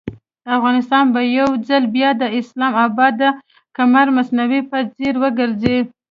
[0.57, 3.23] افغانستان به یو ځل بیا د اسلام اباد د
[3.77, 5.77] قمر مصنوعي په څېر وګرځي.